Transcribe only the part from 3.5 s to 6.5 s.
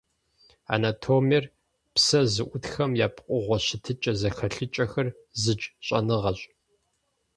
щытыкӏэ-зэхэлъыкӏэхэр зыдж щӏэныгъэщ.